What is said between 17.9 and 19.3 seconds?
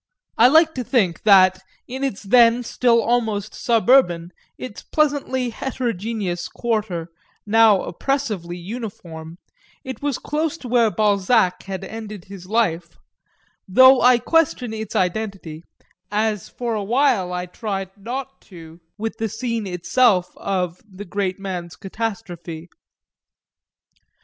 not to with the